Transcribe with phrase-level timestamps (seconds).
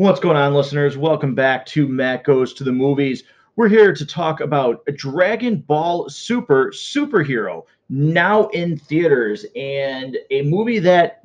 [0.00, 0.96] What's going on, listeners?
[0.96, 3.24] Welcome back to Matt Goes to the Movies.
[3.56, 10.78] We're here to talk about Dragon Ball Super Superhero, now in theaters, and a movie
[10.78, 11.20] that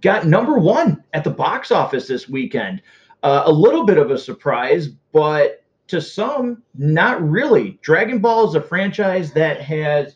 [0.00, 2.80] got number one at the box office this weekend.
[3.24, 7.80] Uh, a little bit of a surprise, but to some, not really.
[7.82, 10.14] Dragon Ball is a franchise that has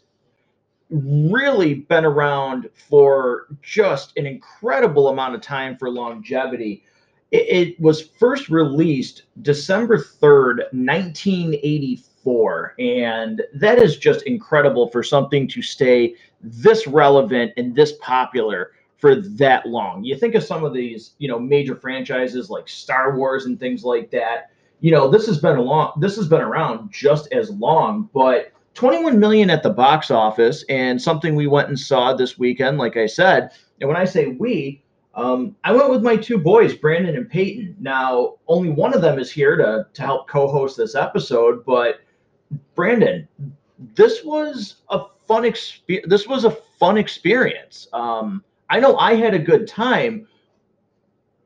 [0.91, 6.85] really been around for just an incredible amount of time for longevity.
[7.33, 12.75] It, it was first released December 3rd, 1984.
[12.79, 19.17] And that is just incredible for something to stay this relevant and this popular for
[19.17, 20.05] that long.
[20.05, 23.83] You think of some of these, you know, major franchises like Star Wars and things
[23.83, 24.51] like that.
[24.81, 28.53] You know, this has been a long this has been around just as long, but
[28.75, 32.97] 21 million at the box office and something we went and saw this weekend, like
[32.97, 33.51] I said.
[33.81, 34.83] And when I say we,
[35.15, 37.77] um, I went with my two boys, Brandon and Peyton.
[37.79, 42.01] Now, only one of them is here to, to help co host this episode, but
[42.75, 43.29] Brandon,
[43.95, 46.07] this was a fun experience.
[46.09, 47.89] This was a fun experience.
[47.93, 50.27] Um, I know I had a good time.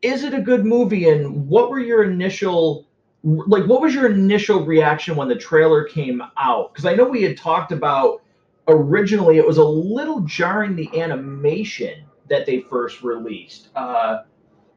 [0.03, 1.08] Is it a good movie?
[1.08, 2.86] And what were your initial
[3.25, 6.73] like what was your initial reaction when the trailer came out?
[6.73, 8.23] Because I know we had talked about
[8.69, 13.69] originally it was a little jarring the animation that they first released.
[13.77, 14.23] Uh,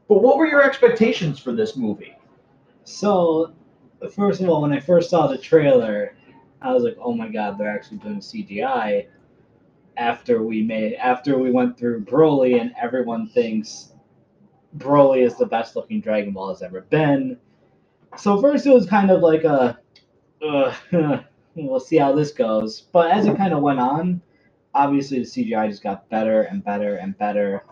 [0.07, 2.15] but what were your expectations for this movie?
[2.83, 3.53] So,
[4.15, 6.15] first of all, when I first saw the trailer,
[6.61, 9.07] I was like, "Oh my god, they're actually doing CGI."
[9.97, 13.93] After we made, after we went through Broly, and everyone thinks
[14.77, 17.37] Broly is the best looking Dragon Ball has ever been.
[18.17, 19.79] So first it was kind of like a,
[20.41, 20.75] uh,
[21.55, 22.81] we'll see how this goes.
[22.81, 24.21] But as it kind of went on,
[24.79, 27.63] obviously the CGI just got better and better and better.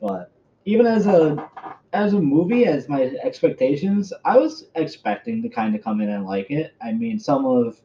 [0.00, 0.32] But
[0.64, 1.48] even as a
[1.92, 6.26] as a movie, as my expectations, I was expecting to kind of come in and
[6.26, 6.74] like it.
[6.82, 7.80] I mean, some of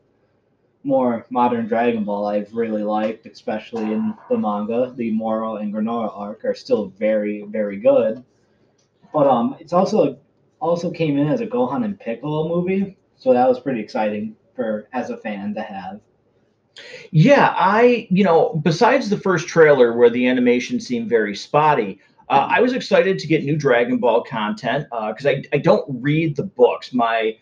[0.84, 4.92] more modern Dragon Ball I've really liked, especially in the manga.
[4.96, 8.24] The Moro and Granolah arc are still very, very good.
[9.14, 10.18] But um, it's also
[10.60, 14.88] also came in as a Gohan and Piccolo movie, so that was pretty exciting for
[14.94, 16.00] as a fan to have.
[17.12, 22.48] Yeah, I, you know, besides the first trailer where the animation seemed very spotty, uh,
[22.50, 26.36] I was excited to get new Dragon Ball content because uh, I, I don't read
[26.36, 26.94] the books.
[26.94, 27.38] My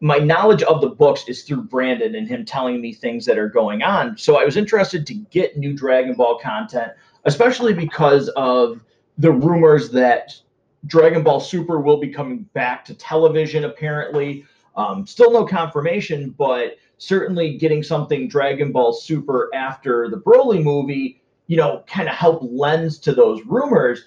[0.00, 3.48] my knowledge of the books is through Brandon and him telling me things that are
[3.48, 4.16] going on.
[4.18, 6.92] So I was interested to get new Dragon Ball content,
[7.24, 8.82] especially because of
[9.16, 10.34] the rumors that
[10.86, 14.44] Dragon Ball Super will be coming back to television, apparently.
[14.76, 21.22] Um, still no confirmation, but certainly getting something Dragon Ball Super after the Broly movie,
[21.46, 24.04] you know, kind of help lends to those rumors.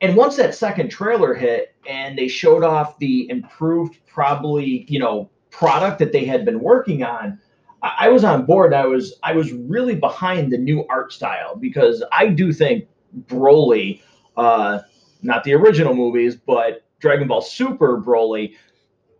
[0.00, 5.30] And once that second trailer hit and they showed off the improved, probably, you know,
[5.50, 7.40] product that they had been working on,
[7.82, 8.74] I, I was on board.
[8.74, 12.86] I was I was really behind the new art style because I do think
[13.26, 14.02] Broly,
[14.36, 14.80] uh,
[15.22, 18.54] not the original movies, but Dragon Ball Super Broly,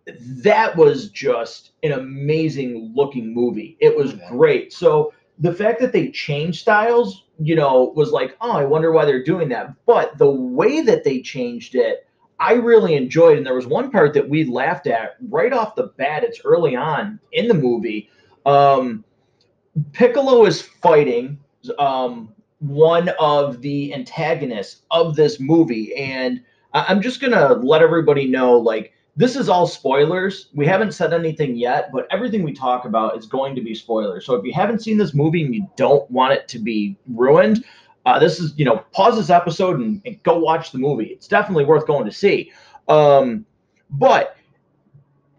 [0.07, 3.77] that was just an amazing looking movie.
[3.81, 4.73] It was great.
[4.73, 9.05] So the fact that they changed styles, you know, was like, oh, I wonder why
[9.05, 9.75] they're doing that.
[9.85, 12.07] But the way that they changed it,
[12.39, 13.37] I really enjoyed.
[13.37, 16.23] And there was one part that we laughed at right off the bat.
[16.23, 18.09] It's early on in the movie.
[18.45, 19.05] Um,
[19.93, 21.39] Piccolo is fighting
[21.79, 25.95] um, one of the antagonists of this movie.
[25.97, 26.43] And
[26.73, 30.49] I'm just going to let everybody know like, this is all spoilers.
[30.55, 34.27] We haven't said anything yet, but everything we talk about is going to be spoilers.
[34.27, 37.65] So if you haven't seen this movie and you don't want it to be ruined,
[38.05, 41.07] uh, this is, you know, pause this episode and, and, go watch the movie.
[41.07, 42.53] It's definitely worth going to see.
[42.89, 43.47] Um,
[43.91, 44.37] but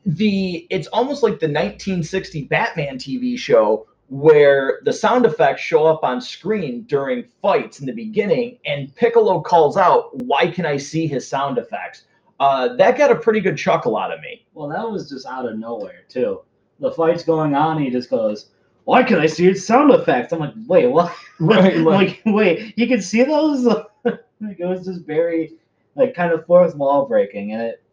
[0.05, 6.03] the it's almost like the 1960 Batman TV show where the sound effects show up
[6.03, 11.07] on screen during fights in the beginning, and Piccolo calls out, "Why can I see
[11.07, 12.03] his sound effects?"
[12.39, 14.45] Uh, that got a pretty good chuckle out of me.
[14.53, 16.41] Well, that was just out of nowhere too.
[16.79, 18.51] The fight's going on, he just goes,
[18.83, 22.87] "Why can I see his sound effects?" I'm like, "Wait, what?" Right, like, wait, you
[22.87, 23.65] can see those?
[24.03, 25.53] like, it was just very,
[25.95, 27.83] like, kind of fourth wall breaking, and it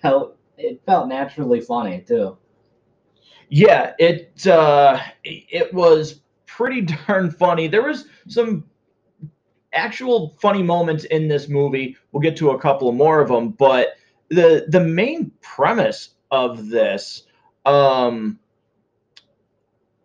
[0.00, 2.36] felt it felt naturally funny too.
[3.48, 7.68] Yeah, it uh, it was pretty darn funny.
[7.68, 8.64] There was some
[9.72, 11.96] actual funny moments in this movie.
[12.10, 13.96] We'll get to a couple more of them, but
[14.28, 17.24] the the main premise of this
[17.64, 18.38] um,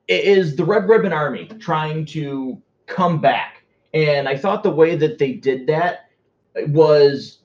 [0.08, 5.18] is the Red Ribbon Army trying to come back, and I thought the way that
[5.18, 6.10] they did that
[6.68, 7.40] was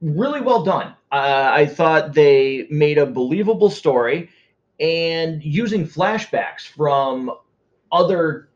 [0.00, 0.94] really well done.
[1.12, 4.30] Uh, I thought they made a believable story
[4.78, 7.32] and using flashbacks from
[7.92, 8.49] other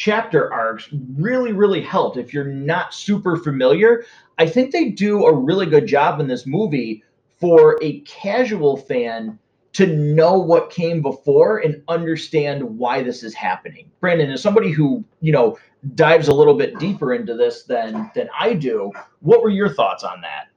[0.00, 0.88] chapter arcs
[1.18, 2.16] really, really helped.
[2.16, 4.06] If you're not super familiar,
[4.38, 7.04] I think they do a really good job in this movie
[7.38, 9.38] for a casual fan
[9.74, 13.90] to know what came before and understand why this is happening.
[14.00, 15.58] Brandon, as somebody who, you know,
[15.94, 20.02] dives a little bit deeper into this than than I do, what were your thoughts
[20.02, 20.48] on that?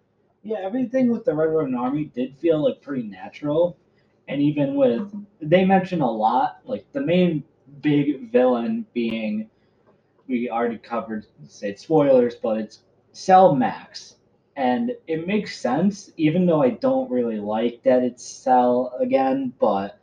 [0.44, 3.76] Yeah, everything with the Red Ribbon Army did feel like pretty natural,
[4.30, 7.44] and even with they mention a lot, like the main
[7.84, 9.50] big villain being
[10.28, 12.80] we already covered say spoilers, but it's
[13.12, 14.16] Cell Max.
[14.56, 20.00] And it makes sense, even though I don't really like that it's Cell again, but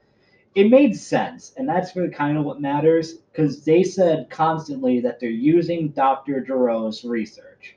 [0.54, 1.52] it made sense.
[1.56, 6.44] And that's really kind of what matters, because they said constantly that they're using Dr.
[6.46, 7.76] Gero's research.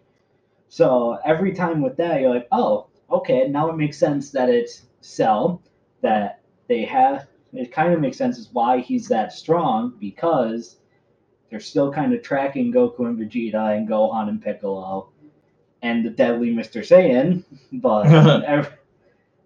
[0.70, 4.84] So every time with that, you're like, oh, okay, now it makes sense that it's
[5.02, 5.62] Cell,
[6.02, 7.28] that they have.
[7.54, 10.78] It kind of makes sense as why he's that strong because
[11.50, 15.10] they're still kind of tracking Goku and Vegeta and Gohan and Piccolo
[15.84, 16.84] and the deadly Mr.
[16.84, 18.08] Satan, but
[18.46, 18.72] every,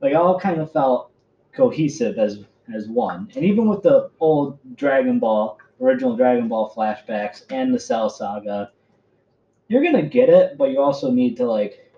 [0.01, 1.11] like all kind of felt
[1.53, 3.29] cohesive as as one.
[3.35, 8.71] And even with the old Dragon Ball, original Dragon Ball flashbacks and the Cell Saga,
[9.67, 11.91] you're gonna get it, but you also need to like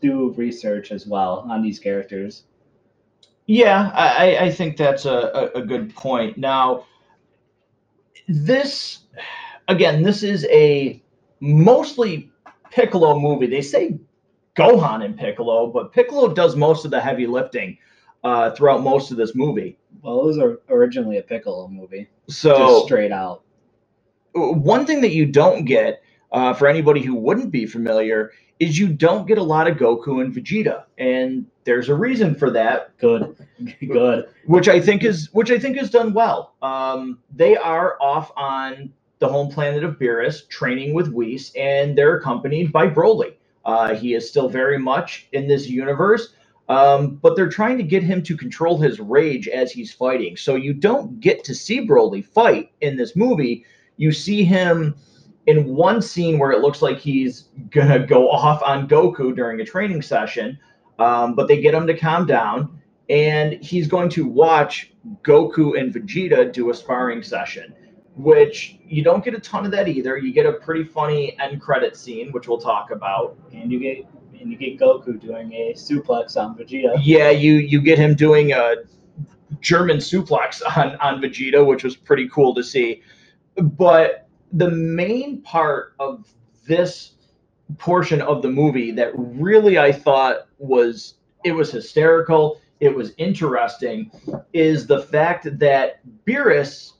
[0.00, 2.44] do research as well on these characters.
[3.46, 6.36] Yeah, I, I think that's a, a, good point.
[6.36, 6.84] Now,
[8.26, 9.04] this
[9.68, 11.00] again, this is a
[11.40, 12.30] mostly
[12.72, 13.46] Piccolo movie.
[13.46, 13.98] They say
[14.56, 17.78] Gohan and Piccolo, but Piccolo does most of the heavy lifting
[18.24, 19.78] uh, throughout most of this movie.
[20.02, 23.42] Well, it was originally a Piccolo movie, So just straight out.
[24.34, 26.02] one thing that you don't get
[26.32, 30.22] uh, for anybody who wouldn't be familiar is you don't get a lot of Goku
[30.24, 33.36] and Vegeta, and there's a reason for that, Good,
[33.80, 34.28] good.
[34.46, 36.54] which I think is which I think is done well.
[36.62, 42.16] Um, they are off on the home planet of Beerus, training with Whis, and they're
[42.16, 43.34] accompanied by Broly.
[43.64, 46.34] Uh, he is still very much in this universe,
[46.68, 50.36] um, but they're trying to get him to control his rage as he's fighting.
[50.36, 53.64] So you don't get to see Broly fight in this movie.
[53.96, 54.94] You see him
[55.46, 59.64] in one scene where it looks like he's gonna go off on Goku during a
[59.64, 60.58] training session,
[60.98, 65.94] um, but they get him to calm down, and he's going to watch Goku and
[65.94, 67.74] Vegeta do a sparring session
[68.16, 70.16] which you don't get a ton of that either.
[70.16, 73.36] You get a pretty funny end credit scene, which we'll talk about.
[73.52, 74.06] And you get
[74.40, 76.98] and you get Goku doing a suplex on Vegeta.
[77.02, 78.76] Yeah, you you get him doing a
[79.60, 83.02] German suplex on on Vegeta, which was pretty cool to see.
[83.56, 86.26] But the main part of
[86.66, 87.12] this
[87.78, 91.14] portion of the movie that really I thought was
[91.44, 94.10] it was hysterical, it was interesting,
[94.52, 96.92] is the fact that Beerus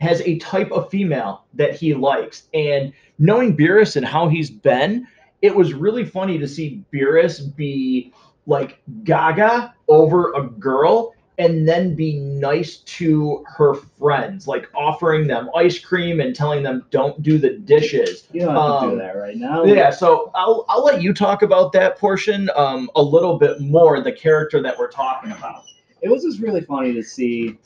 [0.00, 2.44] has a type of female that he likes.
[2.54, 5.06] And knowing Beerus and how he's been,
[5.42, 8.12] it was really funny to see Beerus be
[8.46, 15.48] like gaga over a girl and then be nice to her friends, like offering them
[15.54, 18.26] ice cream and telling them don't do the dishes.
[18.32, 19.64] You don't have to Um, do that right now.
[19.64, 24.00] Yeah, so I'll I'll let you talk about that portion um, a little bit more,
[24.00, 25.62] the character that we're talking about.
[26.02, 27.58] It was just really funny to see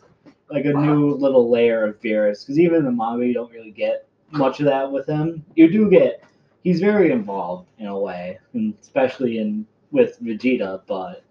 [0.51, 3.71] like a new little layer of Beerus because even in the manga you don't really
[3.71, 5.45] get much of that with him.
[5.55, 6.23] You do get
[6.63, 11.23] he's very involved in a way, and especially in with Vegeta, but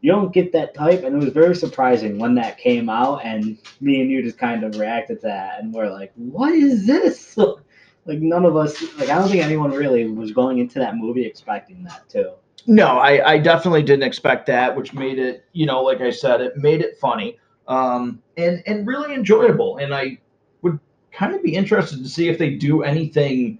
[0.00, 3.58] you don't get that type, and it was very surprising when that came out, and
[3.80, 7.36] me and you just kind of reacted to that, and we're like, "What is this?"
[8.06, 11.24] like none of us, like I don't think anyone really was going into that movie
[11.24, 12.32] expecting that too.
[12.66, 16.42] No, I, I definitely didn't expect that, which made it, you know, like I said,
[16.42, 17.38] it made it funny
[17.70, 19.78] um, and and really enjoyable.
[19.78, 20.18] And I
[20.60, 20.78] would
[21.12, 23.58] kind of be interested to see if they do anything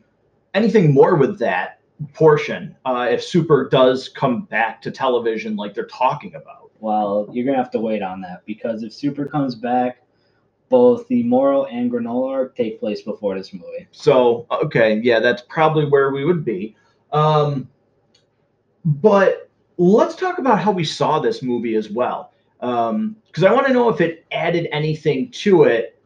[0.53, 1.80] anything more with that
[2.14, 6.71] portion uh, if Super does come back to television like they're talking about.
[6.80, 10.02] Well, you're gonna have to wait on that because if Super comes back,
[10.71, 13.87] both the Moro and Granolah arc take place before this movie.
[13.92, 16.76] So okay, yeah, that's probably where we would be.
[17.12, 17.69] Um,
[18.85, 23.73] but let's talk about how we saw this movie as well, because I want to
[23.73, 25.99] know if it added anything to it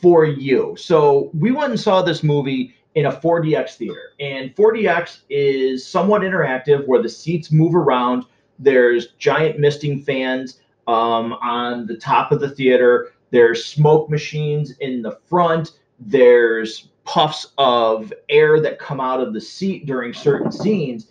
[0.00, 0.76] for you.
[0.78, 6.22] So we went and saw this movie in a 4DX theater, and 4DX is somewhat
[6.22, 8.24] interactive, where the seats move around.
[8.58, 13.12] There's giant misting fans um, on the top of the theater.
[13.30, 15.72] There's smoke machines in the front.
[15.98, 21.08] There's puffs of air that come out of the seat during certain scenes.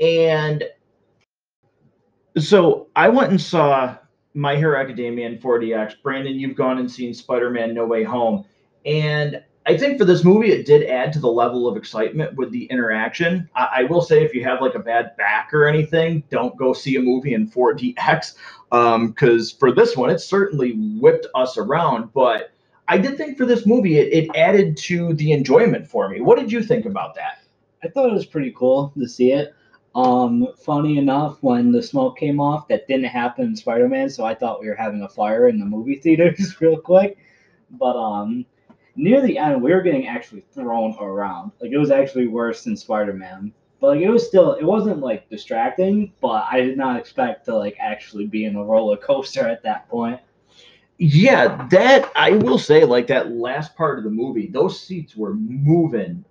[0.00, 0.64] And
[2.36, 3.96] So I went and saw
[4.34, 6.02] My Hero Academia in 4DX.
[6.02, 8.44] Brandon, you've gone and seen Spider-Man No Way Home.
[8.84, 12.50] And I think for this movie, it did add to the level of excitement with
[12.50, 13.48] the interaction.
[13.54, 16.72] I, I will say, if you have like a bad back or anything, don't go
[16.72, 18.34] see a movie in 4DX.
[18.70, 22.12] Because um, for this one, it certainly whipped us around.
[22.14, 22.52] But
[22.88, 26.20] I did think for this movie, it, it added to the enjoyment for me.
[26.20, 27.42] What did you think about that?
[27.84, 29.54] I thought it was pretty cool to see it.
[29.94, 34.24] Um, funny enough, when the smoke came off, that didn't happen in Spider Man, so
[34.24, 37.18] I thought we were having a fire in the movie theaters real quick.
[37.70, 38.46] But um,
[38.96, 41.52] near the end, we were getting actually thrown around.
[41.60, 43.52] Like it was actually worse than Spider Man.
[43.80, 46.12] But like it was still, it wasn't like distracting.
[46.20, 49.88] But I did not expect to like actually be in a roller coaster at that
[49.88, 50.20] point.
[50.98, 55.32] Yeah, that I will say, like that last part of the movie, those seats were
[55.32, 56.24] moving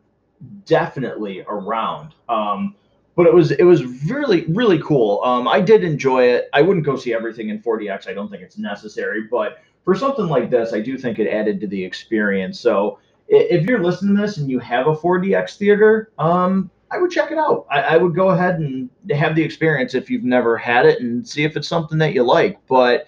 [0.66, 2.14] definitely around.
[2.30, 2.76] Um,
[3.16, 5.22] but it was it was really really cool.
[5.24, 6.50] Um, I did enjoy it.
[6.54, 8.08] I wouldn't go see everything in 4DX.
[8.08, 11.60] I don't think it's necessary, but for something like this, I do think it added
[11.62, 12.60] to the experience.
[12.60, 17.12] So if you're listening to this and you have a 4DX theater, um, I would
[17.12, 17.68] check it out.
[17.70, 21.28] I, I, would go ahead and have the experience if you've never had it and
[21.28, 22.60] see if it's something that you like.
[22.68, 23.08] But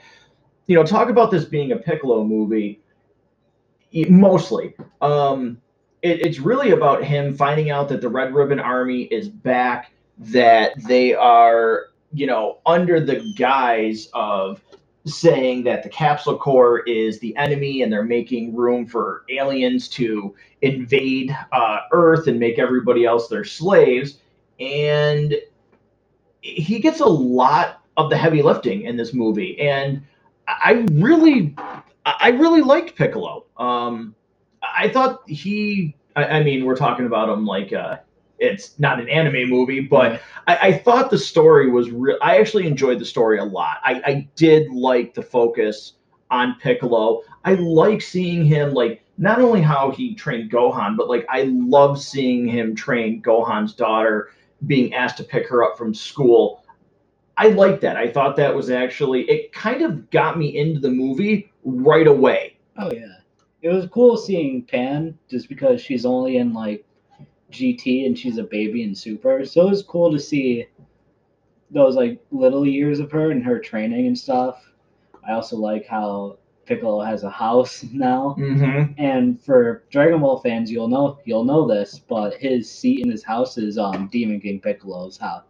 [0.67, 2.79] you know, talk about this being a Piccolo movie.
[4.07, 5.59] Mostly, um,
[6.01, 10.71] it, it's really about him finding out that the Red Ribbon Army is back that
[10.87, 14.61] they are, you know, under the guise of
[15.05, 20.35] saying that the Capsule Corps is the enemy and they're making room for aliens to
[20.61, 24.19] invade uh, Earth and make everybody else their slaves.
[24.59, 25.35] And
[26.41, 29.59] he gets a lot of the heavy lifting in this movie.
[29.59, 30.03] And
[30.47, 31.55] I really,
[32.05, 33.45] I really liked Piccolo.
[33.57, 34.15] Um,
[34.61, 37.97] I thought he, I, I mean, we're talking about him like, uh,
[38.41, 42.17] it's not an anime movie, but I, I thought the story was real.
[42.21, 43.77] I actually enjoyed the story a lot.
[43.83, 45.93] I, I did like the focus
[46.31, 47.21] on Piccolo.
[47.45, 52.01] I like seeing him like not only how he trained Gohan, but like I love
[52.01, 54.31] seeing him train Gohan's daughter,
[54.65, 56.65] being asked to pick her up from school.
[57.37, 57.95] I like that.
[57.95, 62.57] I thought that was actually it kind of got me into the movie right away.
[62.77, 63.17] Oh yeah.
[63.61, 66.83] It was cool seeing Pan just because she's only in like
[67.51, 69.45] GT and she's a baby in Super.
[69.45, 70.67] So it was cool to see
[71.69, 74.71] those like little years of her and her training and stuff.
[75.27, 78.35] I also like how Piccolo has a house now.
[78.39, 78.93] Mm-hmm.
[78.97, 83.23] And for Dragon Ball fans, you'll know you'll know this, but his seat in his
[83.23, 85.43] house is um Demon King Piccolo's house.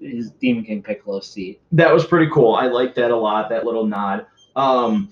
[0.00, 1.60] His Demon King Piccolo's seat.
[1.72, 2.54] That was pretty cool.
[2.54, 3.48] I like that a lot.
[3.50, 4.26] That little nod.
[4.56, 5.10] Um,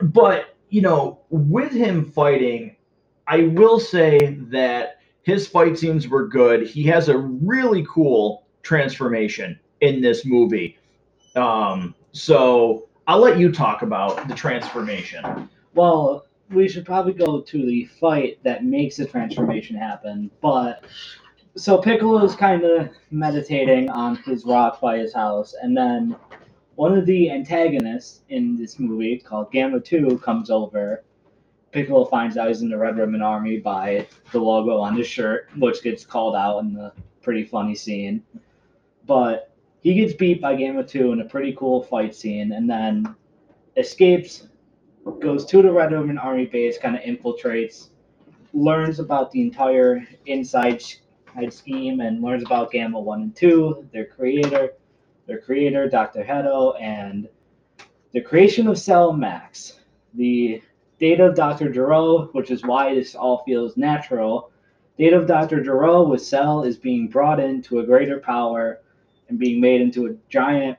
[0.00, 2.76] but you know, with him fighting,
[3.26, 4.95] I will say that
[5.26, 6.68] his fight scenes were good.
[6.68, 10.78] He has a really cool transformation in this movie.
[11.34, 15.50] Um, so I'll let you talk about the transformation.
[15.74, 20.30] Well, we should probably go to the fight that makes the transformation happen.
[20.40, 20.84] But
[21.56, 26.14] so Piccolo is kind of meditating on his rock by his house, and then
[26.76, 31.02] one of the antagonists in this movie called Gamma 2 comes over
[31.76, 35.50] Piccolo finds out he's in the Red Ribbon Army by the logo on his shirt,
[35.58, 36.90] which gets called out in the
[37.20, 38.22] pretty funny scene.
[39.04, 43.14] But he gets beat by Gamma 2 in a pretty cool fight scene and then
[43.76, 44.48] escapes,
[45.20, 47.90] goes to the Red Ribbon Army base, kind of infiltrates,
[48.54, 50.80] learns about the entire inside
[51.50, 54.72] scheme, and learns about Gamma 1 and 2, their creator,
[55.26, 56.24] their creator, Dr.
[56.24, 57.28] Hedo, and
[58.12, 59.80] the creation of Cell Max,
[60.14, 60.62] the
[60.98, 61.70] Data of Dr.
[61.70, 64.50] Gero, which is why this all feels natural.
[64.98, 65.62] Data of Dr.
[65.62, 68.80] Gero with Cell is being brought into a greater power
[69.28, 70.78] and being made into a giant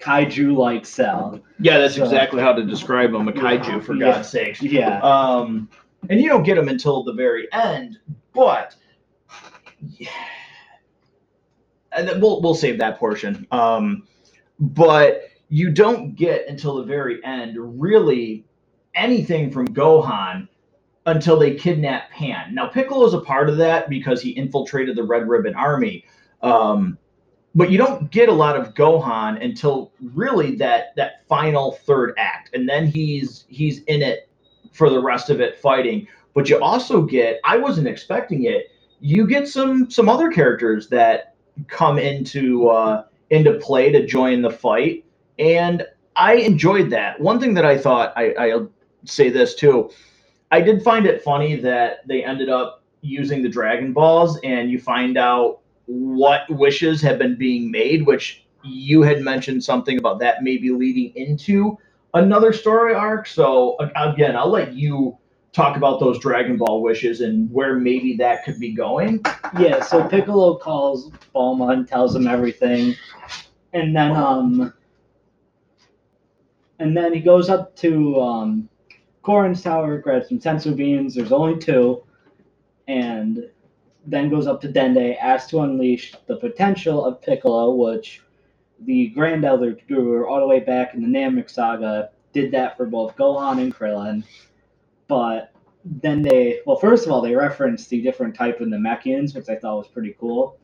[0.00, 1.40] kaiju like cell.
[1.58, 4.60] Yeah, that's so, exactly how to describe him a kaiju, for yeah, God's sake.
[4.62, 5.00] Yeah.
[5.00, 5.68] Um,
[6.08, 7.98] and you don't get him until the very end,
[8.32, 8.76] but.
[9.80, 10.08] Yeah.
[11.92, 13.46] And we'll, we'll save that portion.
[13.50, 14.08] Um,
[14.58, 18.44] but you don't get until the very end really
[18.94, 20.48] anything from Gohan
[21.06, 22.54] until they kidnap Pan.
[22.54, 26.04] Now Piccolo is a part of that because he infiltrated the Red Ribbon Army.
[26.42, 26.98] Um,
[27.54, 32.50] but you don't get a lot of Gohan until really that that final third act,
[32.54, 34.28] and then he's he's in it
[34.72, 36.06] for the rest of it fighting.
[36.34, 38.72] But you also get I wasn't expecting it.
[39.00, 41.34] You get some some other characters that
[41.68, 45.04] come into uh, into play to join the fight,
[45.38, 45.86] and
[46.16, 47.20] I enjoyed that.
[47.20, 48.60] One thing that I thought I, I
[49.04, 49.90] say this too.
[50.50, 54.78] I did find it funny that they ended up using the Dragon Balls, and you
[54.78, 60.42] find out what wishes have been being made, which you had mentioned something about that
[60.42, 61.76] maybe leading into
[62.14, 63.26] another story arc.
[63.26, 65.18] So again, I'll let you
[65.52, 69.22] talk about those Dragon Ball wishes and where maybe that could be going.
[69.58, 72.94] Yeah, so Piccolo calls Bulma and tells him everything.
[73.72, 74.72] And then um
[76.78, 78.68] and then he goes up to um
[79.24, 82.02] Korin's tower, grabs some senzu beans, there's only two,
[82.86, 83.48] and
[84.06, 88.20] then goes up to Dende, asks to unleash the potential of Piccolo, which
[88.80, 92.84] the Grand Elder Guru, all the way back in the Namek saga, did that for
[92.84, 94.24] both Gohan and Krillin.
[95.08, 95.52] But
[95.84, 99.56] then they, well, first of all, they referenced the different type of Namekians, which I
[99.56, 100.58] thought was pretty cool.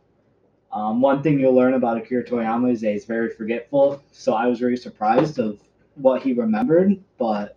[0.73, 4.47] Um, one thing you'll learn about Akira Toriyama is that he's very forgetful, so I
[4.47, 5.59] was very surprised of
[5.95, 7.02] what he remembered.
[7.19, 7.57] But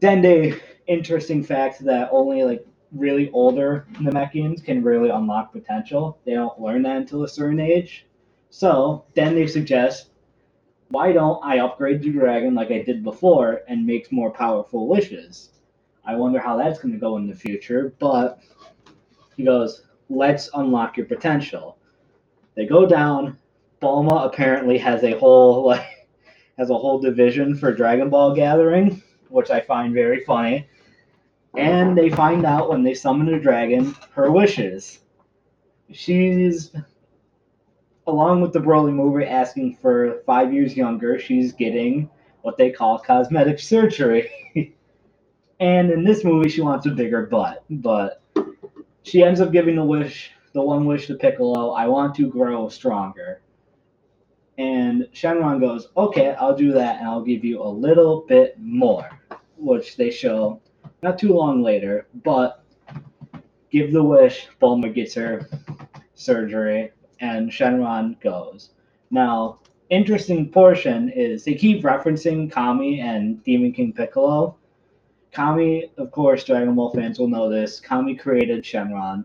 [0.00, 6.18] Dende, interesting fact that only like really older Namekians can really unlock potential.
[6.24, 8.06] They don't learn that until a certain age.
[8.48, 10.10] So then they suggest,
[10.88, 15.50] why don't I upgrade the dragon like I did before and make more powerful wishes?
[16.04, 17.94] I wonder how that's going to go in the future.
[18.00, 18.40] But
[19.36, 21.78] he goes, let's unlock your potential.
[22.56, 23.38] They go down.
[23.80, 26.08] Bulma apparently has a whole like
[26.58, 30.68] has a whole division for Dragon Ball gathering, which I find very funny.
[31.56, 35.00] And they find out when they summon a dragon her wishes.
[35.90, 36.70] She's
[38.10, 42.10] along with the Broly movie asking for five years younger, she's getting
[42.42, 44.30] what they call cosmetic surgery.
[45.60, 48.22] and in this movie, she wants a bigger butt, but
[49.02, 52.68] she ends up giving the wish, the one wish to Piccolo, I want to grow
[52.68, 53.40] stronger.
[54.58, 59.08] And Shenron goes, okay, I'll do that, and I'll give you a little bit more,
[59.60, 60.60] which they show
[61.02, 62.64] not too long later, but
[63.70, 65.48] give the wish, Bulma gets her
[66.14, 68.70] surgery, and Shenron goes.
[69.10, 74.56] Now, interesting portion is they keep referencing Kami and Demon King Piccolo.
[75.32, 77.80] Kami, of course, Dragon Ball fans will know this.
[77.80, 79.24] Kami created Shenron.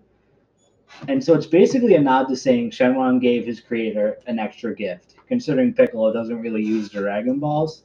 [1.08, 5.16] And so it's basically a nod to saying Shenron gave his creator an extra gift,
[5.28, 7.84] considering Piccolo doesn't really use Dragon Balls.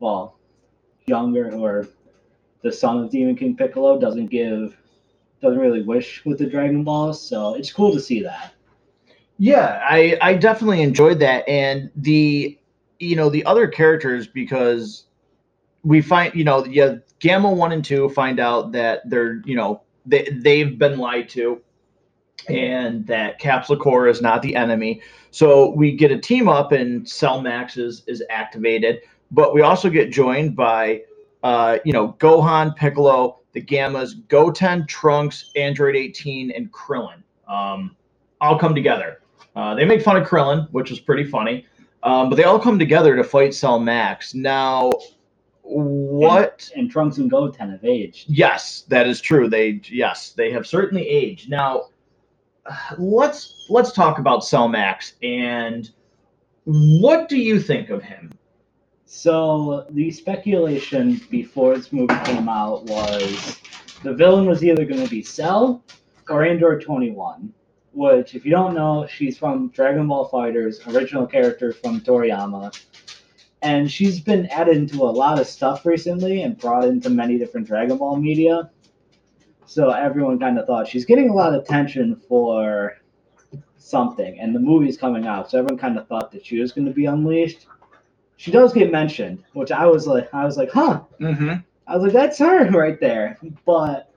[0.00, 0.38] Well,
[1.10, 1.88] younger or
[2.62, 4.76] the son of Demon King Piccolo doesn't give,
[5.42, 7.20] doesn't really wish with the Dragon Balls.
[7.20, 8.54] So it's cool to see that.
[9.38, 12.58] Yeah, I I definitely enjoyed that, and the
[12.98, 15.04] you know the other characters because
[15.82, 19.82] we find you know yeah Gamma one and two find out that they're you know
[20.04, 21.62] they they've been lied to,
[22.48, 25.00] and that Capsule Corps is not the enemy.
[25.30, 29.90] So we get a team up, and Cell Max is is activated, but we also
[29.90, 31.02] get joined by
[31.42, 37.22] uh, you know Gohan, Piccolo, the Gammas, Goten, Trunks, Android 18, and Krillin.
[37.48, 37.96] Um,
[38.40, 39.20] all come together.
[39.56, 41.66] Uh, they make fun of Krillin, which is pretty funny,
[42.02, 44.34] um, but they all come together to fight Cell Max.
[44.34, 44.92] Now,
[45.62, 46.70] what?
[46.74, 48.28] And, and Trunks and Goten have aged.
[48.28, 49.48] Yes, that is true.
[49.48, 51.50] They yes, they have certainly aged.
[51.50, 51.86] Now,
[52.98, 55.90] let's let's talk about Cell Max and
[56.64, 58.32] what do you think of him?
[59.12, 63.60] So the speculation before this movie came out was
[64.04, 65.82] the villain was either going to be Cell
[66.28, 67.52] or Android 21
[67.92, 72.72] which, if you don't know, she's from Dragon Ball FighterZ, original character from Toriyama.
[73.62, 77.66] And she's been added into a lot of stuff recently and brought into many different
[77.66, 78.70] Dragon Ball media.
[79.66, 82.96] So everyone kind of thought she's getting a lot of attention for
[83.76, 86.86] something, and the movie's coming out, so everyone kind of thought that she was going
[86.86, 87.66] to be unleashed.
[88.40, 91.02] She does get mentioned, which I was like, I was like, huh.
[91.20, 91.56] Mm-hmm.
[91.86, 93.38] I was like, that's her right there.
[93.66, 94.14] But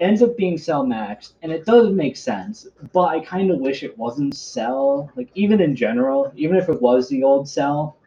[0.00, 2.66] ends up being Cell Max, and it does make sense.
[2.94, 5.12] But I kind of wish it wasn't Cell.
[5.14, 7.98] Like even in general, even if it was the old Cell,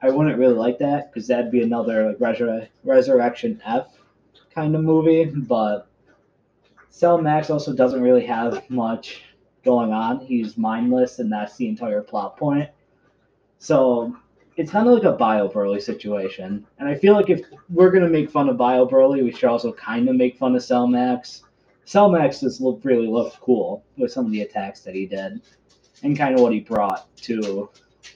[0.00, 3.88] I wouldn't really like that because that'd be another like Resur- Resurrection F
[4.54, 5.24] kind of movie.
[5.24, 5.88] But
[6.90, 9.24] Cell Max also doesn't really have much
[9.64, 10.20] going on.
[10.20, 12.70] He's mindless, and that's the entire plot point.
[13.58, 14.14] So
[14.56, 16.66] it's kind of like a Bio Broly situation.
[16.78, 19.72] And I feel like if we're gonna make fun of Bio Broly, we should also
[19.72, 21.42] kind of make fun of Cell Max.
[21.84, 25.42] Cell Max just really looked cool with some of the attacks that he did,
[26.02, 27.68] and kind of what he brought to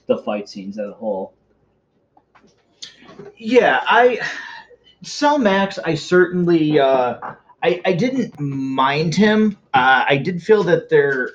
[0.06, 1.34] the fight scenes as a whole.
[3.36, 4.20] Yeah, I
[5.02, 5.78] Cell Max.
[5.78, 6.78] I certainly.
[6.78, 9.58] Uh, I, I didn't mind him.
[9.74, 11.30] Uh, I did feel that there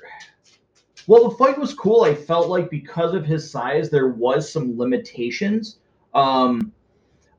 [1.06, 2.02] well, the fight was cool.
[2.02, 5.78] I felt like because of his size, there was some limitations.
[6.14, 6.72] Um,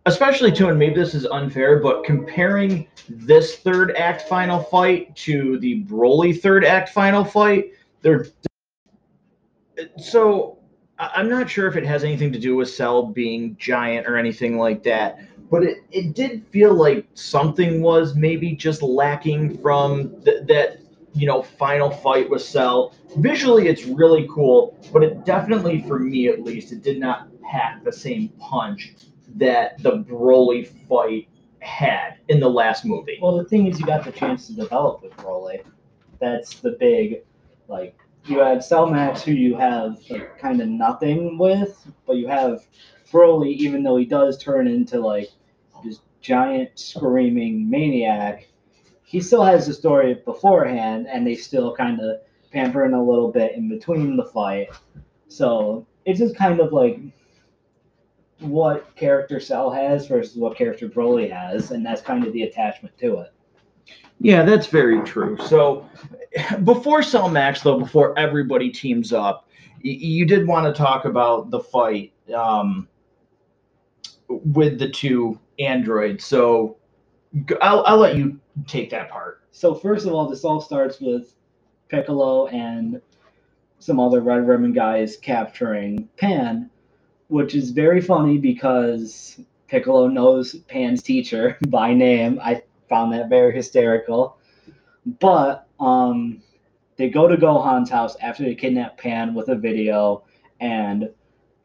[0.06, 5.58] especially too, and maybe this is unfair, but comparing this third act final fight to
[5.60, 8.28] the Broly third act final fight, there
[9.98, 10.60] so
[10.98, 14.58] I'm not sure if it has anything to do with Cell being giant or anything
[14.58, 20.48] like that, but it, it did feel like something was maybe just lacking from th-
[20.48, 20.80] that
[21.16, 22.94] you know final fight with Cell.
[23.18, 27.84] Visually, it's really cool, but it definitely, for me at least, it did not pack
[27.84, 28.94] the same punch
[29.36, 31.28] that the Broly fight
[31.60, 33.18] had in the last movie.
[33.22, 35.64] Well, the thing is, you got the chance to develop with Broly.
[36.20, 37.24] That's the big,
[37.68, 42.66] like, you have Cellmax, who you have like kind of nothing with, but you have
[43.12, 45.30] Broly, even though he does turn into like
[45.84, 48.48] this giant screaming maniac.
[49.06, 52.18] He still has the story beforehand, and they still kind of
[52.52, 54.70] pamper him a little bit in between the fight.
[55.28, 57.00] So it's just kind of like
[58.40, 62.98] what character Cell has versus what character Broly has, and that's kind of the attachment
[63.00, 63.34] to it.
[64.20, 65.38] Yeah, that's very true.
[65.46, 65.88] So,
[66.64, 69.50] before Cell Max, though, before everybody teams up,
[69.82, 72.88] you did want to talk about the fight um,
[74.28, 76.26] with the two androids.
[76.26, 76.78] So,
[77.62, 79.42] I'll, I'll let you take that part.
[79.52, 81.34] So first of all, this all starts with
[81.90, 83.02] Piccolo and
[83.80, 86.70] some other Red Ribbon guys capturing Pan,
[87.28, 92.40] which is very funny because Piccolo knows Pan's teacher by name.
[92.42, 94.38] I found that very hysterical.
[95.20, 96.42] But um,
[96.98, 100.24] they go to Gohan's house after they kidnap Pan with a video,
[100.60, 101.10] and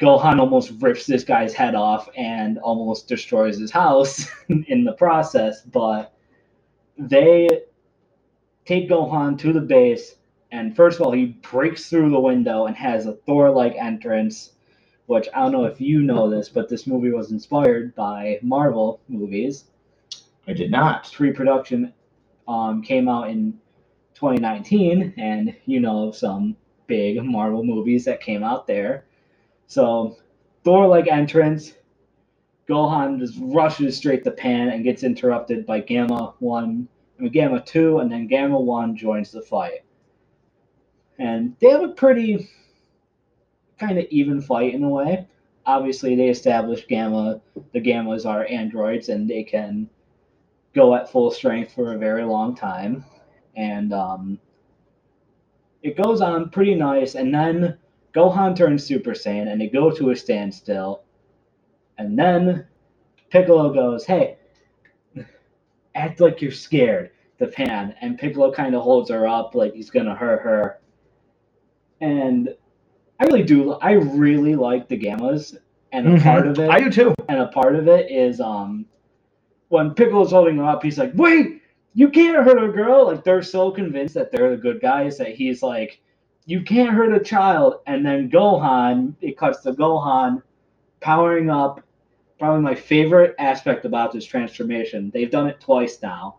[0.01, 5.61] Gohan almost rips this guy's head off and almost destroys his house in the process.
[5.63, 6.15] But
[6.97, 7.49] they
[8.65, 10.17] take Gohan to the base,
[10.53, 14.53] and first of all, he breaks through the window and has a Thor like entrance,
[15.05, 19.01] which I don't know if you know this, but this movie was inspired by Marvel
[19.09, 19.65] movies.
[20.47, 21.13] I did not.
[21.13, 21.93] Pre production
[22.49, 23.53] um, came out in
[24.15, 29.05] 2019, and you know some big Marvel movies that came out there.
[29.71, 30.17] So,
[30.65, 31.75] Thor like entrance.
[32.69, 37.63] Gohan just rushes straight to Pan and gets interrupted by Gamma 1 I mean, Gamma
[37.63, 39.85] 2, and then Gamma 1 joins the fight.
[41.21, 42.51] And they have a pretty
[43.79, 45.29] kind of even fight in a way.
[45.67, 47.41] Obviously, they establish Gamma,
[47.73, 49.89] the Gammas are androids, and they can
[50.75, 53.05] go at full strength for a very long time.
[53.55, 54.41] And um,
[55.85, 57.79] it goes on pretty nice, and then
[58.15, 61.03] Gohan turns Super Saiyan, and they go to a standstill.
[61.99, 62.67] And then
[63.31, 64.37] Piccolo goes, Hey,
[65.95, 67.95] act like you're scared, the pan.
[68.01, 70.81] And Piccolo kind of holds her up like he's going to hurt her.
[72.01, 72.55] And
[73.19, 75.57] I really do, I really like the Gammas.
[75.93, 76.71] And a part of it, Mm-hmm.
[76.71, 77.15] I do too.
[77.29, 78.87] and a part of it is um
[79.69, 81.63] when Piccolo's holding her up, he's like, "Wait,
[81.95, 85.35] you can't hurt a girl." Like they're so convinced that they're the good guys that
[85.35, 86.01] he's like,
[86.51, 90.43] "You can't hurt a child." And then Gohan, it cuts to Gohan
[90.99, 91.81] powering up.
[92.41, 95.13] Probably my favorite aspect about this transformation.
[95.15, 96.39] They've done it twice now.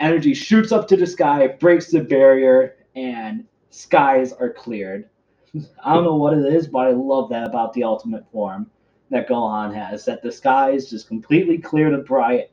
[0.00, 5.10] Energy shoots up to the sky, breaks the barrier, and skies are cleared.
[5.84, 8.70] I don't know what it is, but I love that about the ultimate form
[9.10, 10.06] that Gohan has.
[10.06, 12.50] That the skies just completely clear to bright,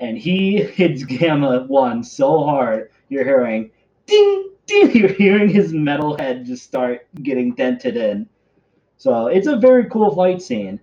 [0.00, 3.70] and he hits Gamma One so hard, you're hearing
[4.04, 8.28] ding You're hearing his metal head just start getting dented in.
[8.96, 10.80] So it's a very cool fight scene.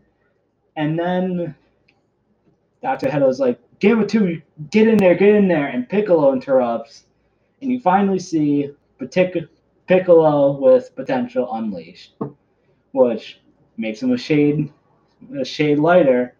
[0.75, 1.55] And then
[2.81, 3.09] Dr.
[3.09, 5.67] Hedo's like, Gamma 2, get in there, get in there.
[5.67, 7.05] And Piccolo interrupts.
[7.61, 8.71] And you finally see
[9.87, 12.13] Piccolo with potential unleashed,
[12.93, 13.39] which
[13.77, 14.71] makes him a shade
[15.39, 16.35] a shade lighter.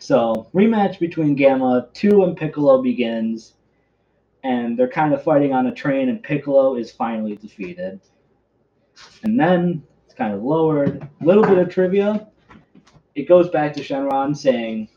[0.00, 3.54] So rematch between Gamma 2 and Piccolo begins,
[4.48, 8.00] and they're kind of fighting on a train, and Piccolo is finally defeated.
[9.22, 11.06] And then it's kind of lowered.
[11.20, 12.28] A little bit of trivia.
[13.14, 14.88] It goes back to Shenron saying,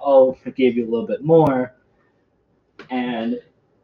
[0.00, 1.76] "Oh, I gave you a little bit more,"
[2.88, 3.38] and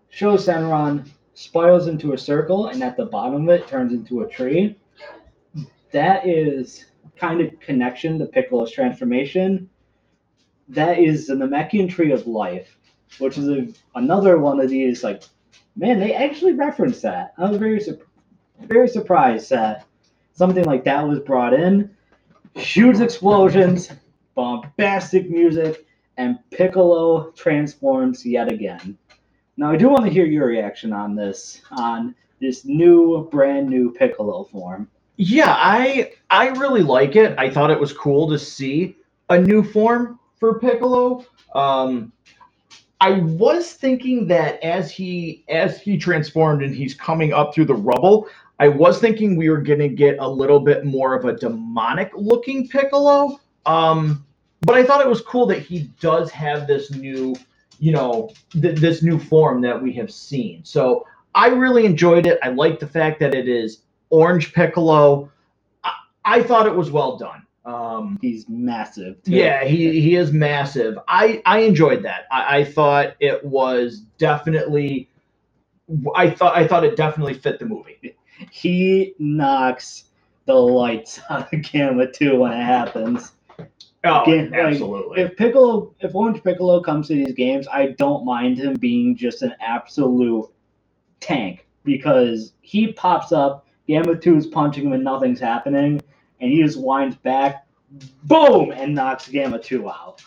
[0.09, 4.29] shows Shenron spirals into a circle, and at the bottom of it turns into a
[4.29, 4.79] tree.
[5.90, 9.68] That is kind of connection to Piccolo's transformation.
[10.68, 12.79] That is the Namekian Tree of Life,
[13.18, 15.22] which is a, another one of these like,
[15.77, 17.35] man, they actually referenced that.
[17.38, 17.81] I was very
[18.61, 19.87] very surprised that
[20.33, 21.90] something like that was brought in.
[22.55, 23.90] Huge explosions,
[24.35, 28.98] bombastic music, and Piccolo transforms yet again.
[29.57, 33.92] Now, I do want to hear your reaction on this, on this new, brand new
[33.92, 34.88] Piccolo form.
[35.16, 37.38] Yeah, I I really like it.
[37.38, 38.96] I thought it was cool to see
[39.29, 41.25] a new form for Piccolo.
[41.55, 42.12] Um,
[43.02, 47.74] I was thinking that as he as he transformed and he's coming up through the
[47.74, 48.28] rubble,
[48.60, 52.12] I was thinking we were going to get a little bit more of a demonic
[52.14, 53.40] looking Piccolo.
[53.66, 54.24] Um,
[54.60, 57.34] but I thought it was cool that he does have this new,
[57.80, 60.64] you know, th- this new form that we have seen.
[60.64, 62.38] So I really enjoyed it.
[62.40, 65.28] I like the fact that it is orange Piccolo.
[65.82, 65.92] I,
[66.24, 67.44] I thought it was well done.
[67.64, 69.22] Um, He's massive.
[69.22, 69.33] Too.
[69.33, 70.98] yeah, he, he is massive.
[71.07, 72.22] I, I enjoyed that.
[72.31, 75.09] I, I thought it was definitely
[76.14, 78.16] I thought I thought it definitely fit the movie.
[78.51, 80.05] He knocks
[80.46, 83.33] the lights out of Gamma Two when it happens.
[84.05, 85.20] Oh, Again, like, absolutely.
[85.22, 89.42] If Piccolo, if Orange Piccolo comes to these games, I don't mind him being just
[89.42, 90.48] an absolute
[91.20, 93.66] tank because he pops up.
[93.87, 96.01] Gamma Two is punching him and nothing's happening,
[96.42, 97.66] and he just winds back,
[98.24, 100.22] boom, and knocks Gamma Two out.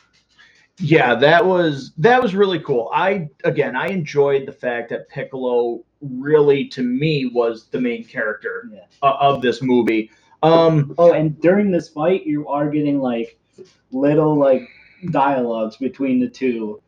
[0.80, 2.90] yeah, that was that was really cool.
[2.94, 8.70] I again, I enjoyed the fact that Piccolo really, to me, was the main character
[8.74, 8.82] Yeah.
[9.02, 10.10] of this movie.
[10.44, 13.40] Um, Oh, and during this fight, you are getting like
[13.92, 14.68] little like
[15.12, 16.82] dialogues between the two,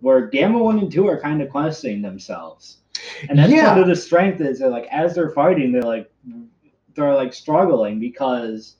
[0.00, 2.78] where Gamma One and Two are kind of questioning themselves,
[3.28, 3.68] and that's Yeah.
[3.68, 4.40] part of the strength.
[4.40, 6.10] Is they're like as they're fighting, they're like
[6.96, 8.76] they're like struggling because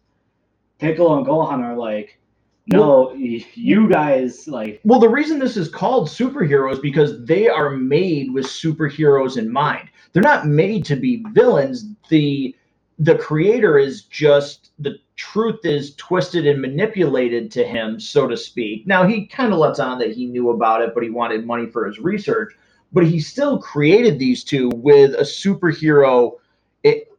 [0.78, 2.18] Piccolo and Gohan are like,
[2.66, 7.70] no, y- you guys like Well, the reason this is called superheroes because they are
[7.70, 9.90] made with superheroes in mind.
[10.12, 11.84] They're not made to be villains.
[12.08, 12.56] The
[12.98, 18.86] the creator is just the truth is twisted and manipulated to him, so to speak.
[18.86, 21.66] Now he kind of lets on that he knew about it, but he wanted money
[21.66, 22.54] for his research.
[22.92, 26.32] But he still created these two with a superhero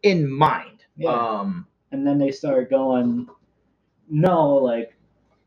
[0.03, 0.74] in mind.
[0.97, 1.09] Yeah.
[1.11, 3.27] Um, and then they start going,
[4.09, 4.95] no, like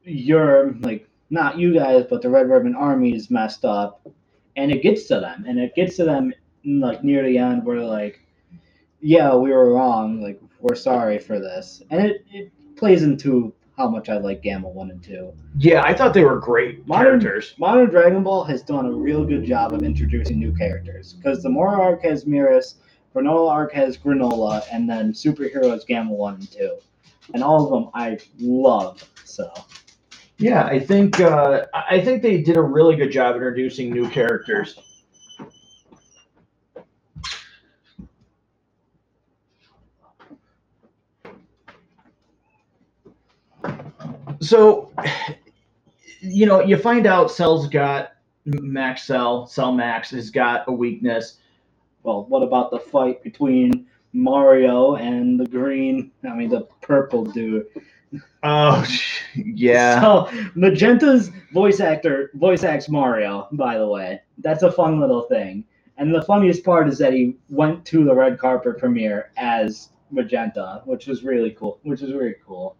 [0.04, 4.06] you're like not you guys, but the Red Ribbon Army is messed up,
[4.56, 6.32] and it gets to them, and it gets to them
[6.64, 8.20] like near the end where they're like,
[9.00, 13.88] yeah, we were wrong, like we're sorry for this, and it, it plays into how
[13.88, 15.32] much I like Gamma One and Two.
[15.58, 17.54] yeah, I thought they were great Modern- characters.
[17.58, 21.48] Modern Dragon Ball has done a real good job of introducing new characters because the
[21.48, 22.74] Moro arc has Merus,
[23.14, 26.78] Granolah arc has Granolah, and then Superheroes Gamma 1 and 2.
[27.34, 29.04] And all of them I love.
[29.24, 29.52] So,
[30.38, 34.78] Yeah, I think uh, I think they did a really good job introducing new characters.
[44.40, 44.92] So,
[46.20, 48.12] you know, you find out Cell's got
[48.46, 51.38] Max Cell, Cell Max has got a weakness.
[52.02, 57.66] Well, what about the fight between Mario and the green, I mean, the purple dude?
[58.42, 58.86] Oh,
[59.34, 60.00] yeah.
[60.00, 64.22] So, Magenta's voice actor voice acts Mario, by the way.
[64.38, 65.64] That's a fun little thing.
[65.96, 70.82] And the funniest part is that he went to the red carpet premiere as Magenta,
[70.84, 71.80] which was really cool.
[71.82, 72.76] Which was really cool.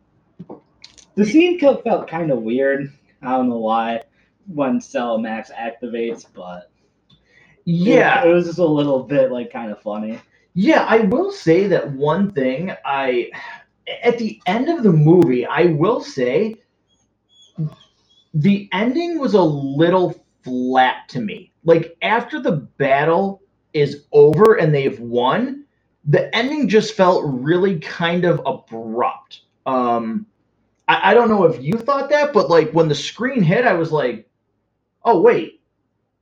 [1.16, 2.92] The scene felt felt kind of weird.
[3.22, 4.02] I don't know why
[4.46, 6.70] when Cell Max activates, but
[7.70, 8.22] Yeah.
[8.24, 10.18] it, it was just a little bit like kind of funny.
[10.54, 13.30] Yeah, I will say that one thing I
[14.02, 16.56] at the end of the movie, I will say
[18.32, 21.52] the ending was a little flat to me.
[21.64, 23.42] Like after the battle
[23.74, 25.64] is over and they've won,
[26.06, 29.42] the ending just felt really kind of abrupt.
[29.66, 30.26] Um
[30.88, 33.74] I, I don't know if you thought that, but like when the screen hit, I
[33.74, 34.26] was like,
[35.04, 35.60] oh wait,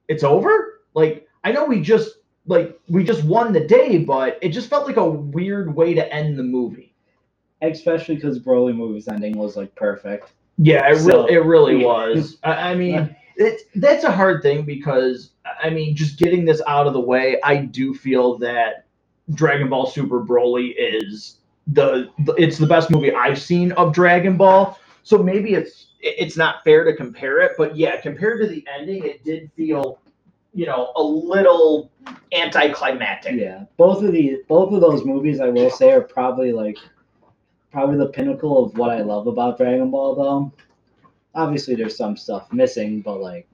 [0.09, 0.81] it's over?
[0.95, 4.85] Like I know we just like we just won the day, but it just felt
[4.85, 6.93] like a weird way to end the movie.
[7.63, 10.33] Especially because Broly movie's ending was like perfect.
[10.59, 12.39] Yeah, it, So- really, it really was.
[12.43, 15.31] I, I mean, it, that's a hard thing because
[15.63, 18.87] I mean, just getting this out of the way, I do feel that
[19.33, 21.37] Dragon Ball Super Broly is
[21.69, 24.81] the, the it's the best movie I've seen of Dragon Ball.
[25.05, 29.05] So maybe it's it's not fair to compare it, but yeah, compared to the ending,
[29.05, 30.01] it did feel,
[30.57, 31.93] you know, a little
[32.33, 33.35] anticlimactic.
[33.37, 36.79] Yeah, both of these, both of those movies, I will say, are probably like,
[37.71, 40.15] probably the pinnacle of what I love about Dragon Ball.
[40.15, 40.53] Though,
[41.35, 43.47] obviously, there's some stuff missing, but like,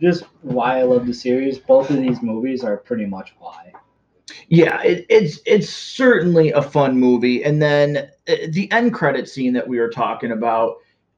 [0.00, 1.58] just why I love the series.
[1.58, 3.72] Both of these movies are pretty much why.
[4.48, 7.42] Yeah, it, it's it's certainly a fun movie.
[7.42, 10.76] And then uh, the end credit scene that we were talking about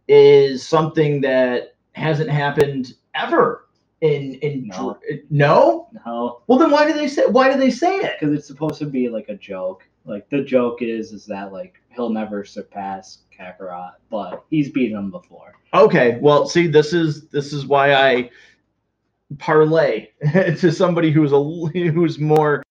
[0.08, 3.66] is something that hasn't happened ever
[4.00, 4.98] in in No.
[5.00, 5.88] dr- no.
[6.06, 8.16] No, Well, then why do they say why do they say it?
[8.20, 9.84] because it's supposed to be like a joke.
[10.04, 15.10] Like the joke is, is that like he'll never surpass Kakarot, but he's beaten him
[15.10, 15.54] before.
[15.74, 18.30] Okay, well, see, this is this is why I
[19.38, 21.42] parlay to somebody who's a
[21.90, 22.62] who's more.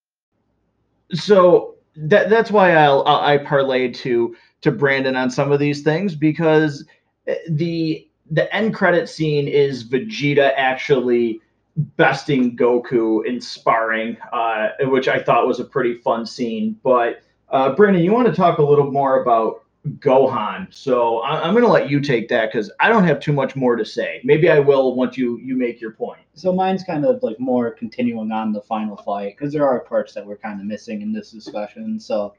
[1.14, 6.16] So that that's why I'll, I parlayed to to Brandon on some of these things
[6.16, 6.86] because
[7.28, 11.42] eh, the the end credit scene is Vegeta actually
[11.76, 16.78] besting Goku in sparring, uh, which I thought was a pretty fun scene.
[16.84, 19.64] But uh, Brandon, you want to talk a little more about
[20.00, 20.74] Gohan?
[20.74, 23.56] So I, am going to let you take that because I don't have too much
[23.56, 24.22] more to say.
[24.24, 26.22] Maybe I will once you you make your point.
[26.34, 30.14] So mine's kind of like more continuing on the final fight because there are parts
[30.14, 32.00] that we're kind of missing in this discussion.
[32.00, 32.34] So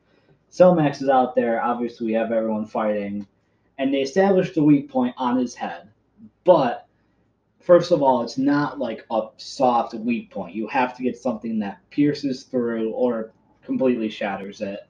[0.51, 1.63] Cell Max is out there.
[1.63, 3.27] Obviously, we have everyone fighting,
[3.81, 5.89] and they established the weak point on his head.
[6.45, 6.87] But
[7.61, 10.55] first of all, it's not like a soft weak point.
[10.55, 13.33] You have to get something that pierces through or
[13.65, 14.81] completely shatters it.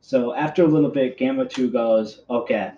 [0.00, 2.72] So after a little bit, Gamma 2 goes, okay,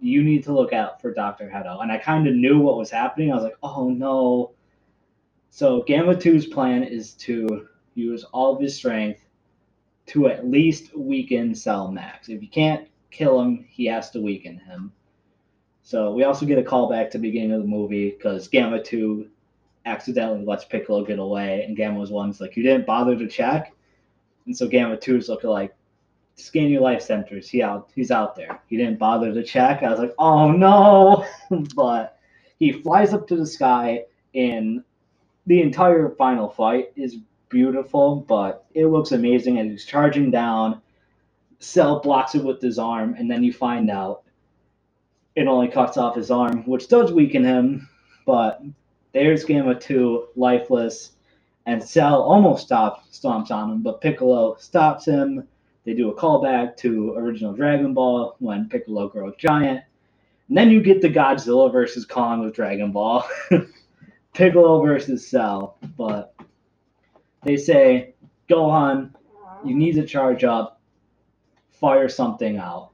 [0.00, 1.50] you need to look out for Dr.
[1.52, 1.82] Hedo.
[1.82, 3.32] And I kind of knew what was happening.
[3.32, 4.52] I was like, oh no.
[5.50, 9.26] So Gamma 2's plan is to use all of his strength
[10.06, 12.28] to at least weaken Cell Max.
[12.28, 14.92] If you can't kill him, he has to weaken him.
[15.82, 19.28] So we also get a callback to the beginning of the movie because Gamma 2
[19.86, 23.72] accidentally lets Piccolo get away, and Gamma 1's like, You didn't bother to check?
[24.46, 25.74] And so Gamma 2 is looking like,
[26.36, 27.48] Scan your life centers.
[27.48, 28.60] He out he's out there.
[28.66, 29.84] He didn't bother to check.
[29.84, 31.24] I was like, oh no.
[31.76, 32.18] but
[32.58, 34.82] he flies up to the sky and
[35.46, 37.18] the entire final fight is
[37.50, 40.80] beautiful, but it looks amazing as he's charging down.
[41.58, 44.22] Cell blocks it with his arm, and then you find out
[45.36, 47.88] it only cuts off his arm, which does weaken him.
[48.26, 48.62] But
[49.12, 51.12] there's Gamma 2, lifeless,
[51.66, 55.46] and Cell almost stops, stomps on him, but Piccolo stops him.
[55.84, 59.82] They do a callback to original Dragon Ball when Piccolo grows giant.
[60.48, 63.26] And then you get the Godzilla versus Kong with Dragon Ball.
[64.34, 65.78] Piccolo versus Cell.
[65.96, 66.34] But
[67.42, 68.14] they say,
[68.48, 69.14] Gohan,
[69.64, 70.73] you need to charge up,
[71.84, 72.92] fire something out.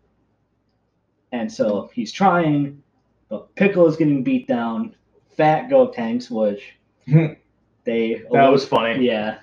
[1.31, 2.83] And so he's trying,
[3.29, 4.97] but Piccolo's getting beat down.
[5.37, 6.75] Fat Gotenks, which
[7.85, 9.07] they that was funny.
[9.07, 9.39] Yeah,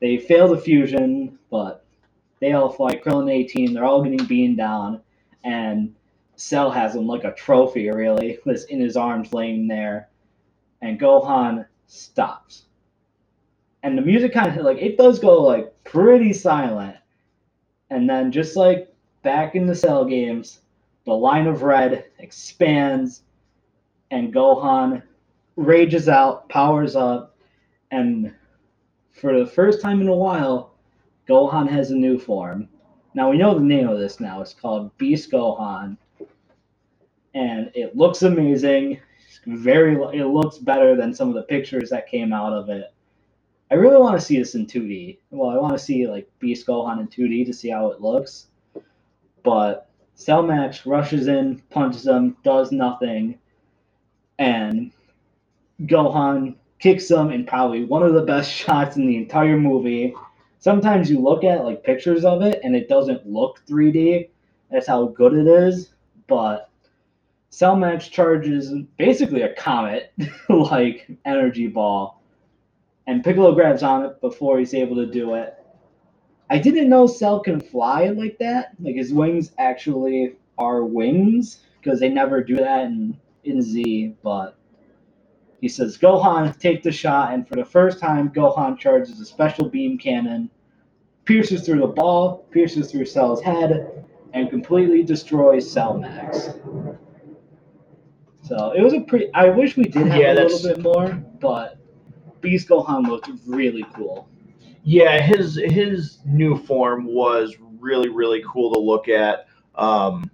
[0.00, 1.84] they fail the fusion, but
[2.40, 3.04] they all fight.
[3.04, 5.02] Krillin 18, they're all getting beaten down,
[5.44, 5.94] and
[6.36, 10.08] Cell has him like a trophy, really, was in his arms laying there,
[10.80, 12.62] and Gohan stops.
[13.82, 16.96] And the music kind of like it does go like pretty silent,
[17.90, 20.60] and then just like back in the Cell games,
[21.06, 23.22] the line of red expands,
[24.10, 25.02] and Gohan
[25.56, 27.36] rages out, powers up,
[27.90, 28.34] and
[29.12, 30.74] for the first time in a while,
[31.28, 32.68] Gohan has a new form.
[33.14, 34.40] Now we know the name of this now.
[34.40, 35.96] It's called Beast Gohan,
[37.34, 39.00] and it looks amazing.
[39.28, 42.92] It's very, it looks better than some of the pictures that came out of it.
[43.70, 45.18] I really want to see this in 2D.
[45.30, 48.48] Well, I want to see like Beast Gohan in 2D to see how it looks.
[49.44, 53.38] But Cellmax rushes in, punches him, does nothing,
[54.38, 54.90] and
[55.82, 60.14] Gohan kicks him in probably one of the best shots in the entire movie.
[60.58, 64.28] Sometimes you look at like pictures of it and it doesn't look 3D.
[64.70, 65.94] That's how good it is.
[66.26, 66.70] But
[67.50, 70.12] Cellmax charges basically a comet
[70.48, 72.19] like energy ball.
[73.10, 75.56] And Piccolo grabs on it before he's able to do it.
[76.48, 78.76] I didn't know Cell can fly like that.
[78.78, 84.14] Like his wings actually are wings because they never do that in in Z.
[84.22, 84.56] But
[85.60, 89.68] he says, "Gohan, take the shot." And for the first time, Gohan charges a special
[89.68, 90.48] beam cannon,
[91.24, 96.50] pierces through the ball, pierces through Cell's head, and completely destroys Cell Max.
[98.44, 99.34] So it was a pretty.
[99.34, 101.08] I wish we did have Yeah, a little bit more,
[101.40, 101.79] but
[102.40, 104.28] Beast Gohan looked really cool.
[104.82, 109.46] Yeah, his his new form was really really cool to look at.
[109.74, 110.30] Um,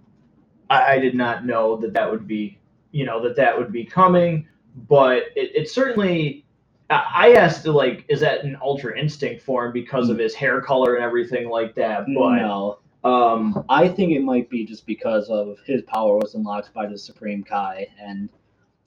[0.71, 2.59] I, I did not know that that would be
[2.92, 4.49] you know that that would be coming,
[4.88, 6.42] but it, it certainly.
[6.88, 11.03] I asked like, is that an Ultra Instinct form because of his hair color and
[11.03, 12.07] everything like that?
[12.07, 16.72] But no, um, I think it might be just because of his power was unlocked
[16.72, 18.28] by the Supreme Kai, and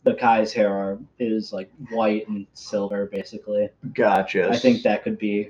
[0.10, 3.70] the Kai's hair are, is like white and silver, basically.
[3.94, 4.50] gotcha.
[4.50, 5.50] I think that could be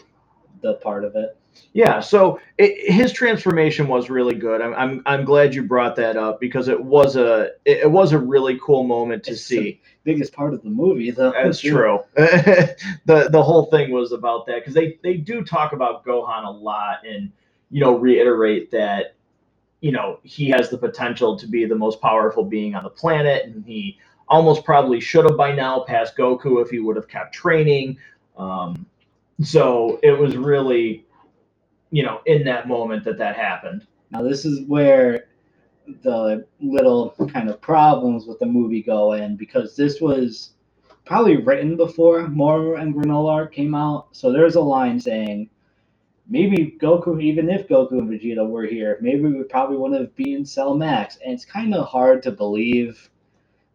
[0.62, 1.38] the part of it.
[1.74, 4.62] Yeah, so it, his transformation was really good.
[4.62, 8.12] I'm, I'm I'm glad you brought that up because it was a it, it was
[8.14, 9.82] a really cool moment to It's see.
[10.04, 11.32] Biggest part of the movie, though.
[11.32, 12.00] That's true.
[12.16, 16.52] the the whole thing was about that because they they do talk about Gohan a
[16.52, 17.32] lot and
[17.72, 19.16] you know reiterate that
[19.82, 23.46] you know he has the potential to be the most powerful being on the planet
[23.46, 23.98] and he
[24.30, 27.98] almost probably should have by now passed Goku if he would have kept training.
[28.38, 28.86] Um,
[29.42, 31.06] so it was really
[31.92, 33.86] you know, in that moment that that happened.
[34.12, 35.26] Now this is where
[36.04, 40.52] the little kind of problems with the movie go in because this was
[41.06, 44.08] probably written before Moro and Granolah came out.
[44.12, 45.50] So there's a line saying
[46.28, 50.46] maybe Goku, even if Goku and Vegeta were here, maybe we probably wouldn't have been
[50.46, 51.18] Cell Max.
[51.24, 53.10] And it's kind of hard to believe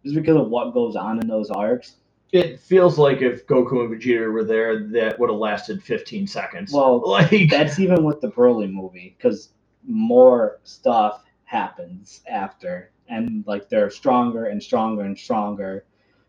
[0.04, 1.96] just because of what goes on in those arcs.
[2.32, 6.72] It feels like if Goku and Vegeta were there, that would have lasted 15 seconds.
[6.72, 9.50] Well, like That's even with the Broly movie because
[9.86, 15.84] more stuff happens after, and like they're stronger and stronger and stronger.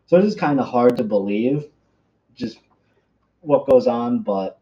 [0.06, 1.66] So it's just kind of hard to believe,
[2.34, 2.60] just
[3.40, 4.20] what goes on.
[4.20, 4.60] But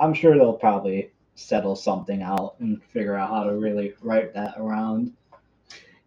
[0.00, 4.54] I'm sure they'll probably settle something out and figure out how to really write that
[4.58, 5.12] around.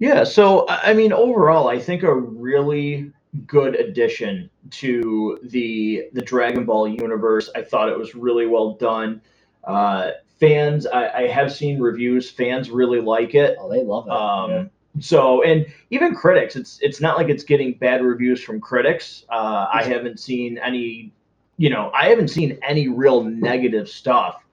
[0.04, 3.10] Yeah, so I mean, overall, I think a really
[3.47, 7.49] good addition to the the Dragon Ball universe.
[7.56, 9.22] I thought it was really well done.
[9.64, 12.30] Uh, fans, I, I have seen reviews.
[12.30, 13.56] Fans really like it.
[13.58, 14.12] Oh, they love it.
[14.12, 14.66] Um, yeah.
[14.99, 19.24] So, and even critics, it's it's not like it's getting bad reviews from critics.
[19.30, 21.14] Uh, I haven't seen any,
[21.56, 24.43] you know, I haven't seen any real negative stuff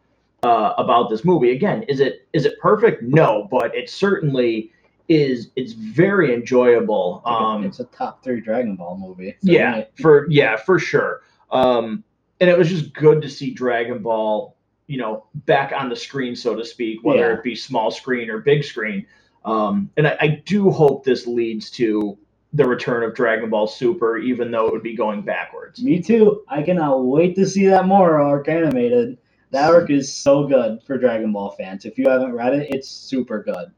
[0.44, 1.50] uh, about this movie.
[1.50, 3.02] Again, is it is it perfect?
[3.02, 4.70] No, but it certainly
[5.10, 5.50] is.
[5.56, 7.22] It's very enjoyable.
[7.26, 9.32] It's a- Um, it's a top three Dragon Ball movie.
[9.42, 11.20] So, yeah, for yeah, for sure.
[11.50, 12.04] Um,
[12.40, 14.56] and it was just good to see Dragon Ball,
[14.86, 17.34] you know, back on the screen, so to speak, whether Yeah.
[17.34, 19.04] it be small screen or big screen.
[19.44, 22.16] Um, and I, I do hope this leads to
[22.52, 25.82] the return of Dragon Ball Super, even though it would be going backwards.
[25.82, 26.42] Me too.
[26.48, 29.18] I cannot wait to see that Moro arc animated.
[29.52, 31.84] That arc is so good for Dragon Ball fans.
[31.84, 33.70] If you haven't read it, it's super good.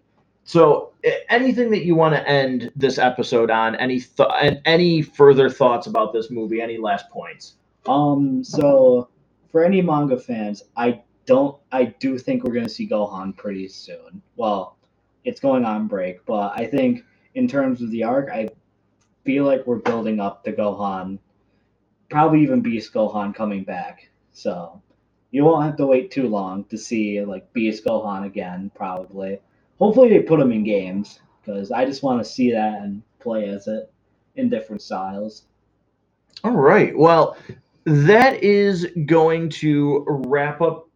[0.44, 0.92] So,
[1.28, 3.74] anything that you want to end this episode on?
[3.76, 6.60] Any th- any further thoughts about this movie?
[6.60, 7.54] Any last points?
[7.86, 9.08] Um, so
[9.50, 14.22] for any manga fans, I don't I do think we're gonna see Gohan pretty soon.
[14.36, 14.76] Well,
[15.24, 18.48] it's going on break, but I think in terms of the arc, I
[19.24, 21.18] feel like we're building up to Gohan,
[22.10, 24.08] probably even Beast Gohan coming back.
[24.32, 24.82] So
[25.30, 29.38] you won't have to wait too long to see like Beast Gohan again, probably.
[29.82, 33.48] Hopefully they put him in games because I just want to see that and play
[33.48, 33.92] as it
[34.36, 35.46] in different styles.
[36.44, 36.96] All right.
[36.96, 37.36] Well,
[37.84, 40.88] that is going to wrap up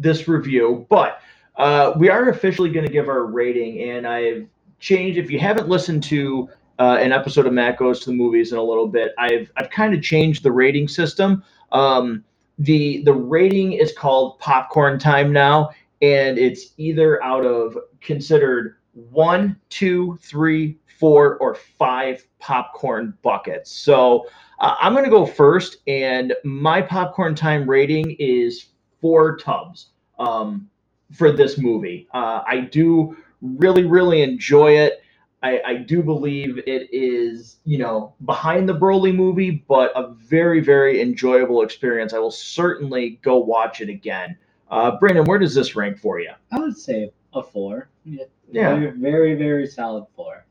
[0.00, 1.20] this review, but
[1.54, 4.48] uh, we are officially going to give our rating, and I've
[4.80, 5.16] changed.
[5.16, 6.48] If you haven't listened to
[6.80, 9.70] uh, an episode of Matt Goes to the Movies in a little bit, I've I've
[9.70, 11.44] kind of changed the rating system.
[11.70, 12.24] Um,
[12.58, 15.70] the the rating is called Popcorn Time now,
[16.02, 23.70] and it's either out of considered one, two, three, four, or five popcorn buckets.
[23.72, 24.26] So
[24.58, 28.66] uh, I'm going to go first, and my popcorn time rating is
[29.00, 30.68] four tubs um,
[31.12, 32.08] for this movie.
[32.12, 35.02] Uh, I do really, really enjoy it.
[35.42, 40.60] I, I do believe it is, you know, behind the Broly movie, but a very,
[40.60, 42.12] very enjoyable experience.
[42.12, 44.36] I will certainly go watch it again.
[44.72, 46.32] Uh, Brandon, where does this rank for you?
[46.50, 47.90] I would say a four.
[48.06, 48.24] Yeah.
[48.50, 48.74] Yeah.
[48.74, 50.46] Very, very, very solid four.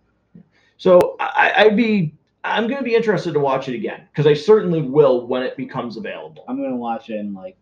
[0.77, 2.13] So I, I'd be,
[2.43, 5.57] I'm going to be interested to watch it again because I certainly will when it
[5.57, 6.45] becomes available.
[6.47, 7.57] I'm gonna watch it in like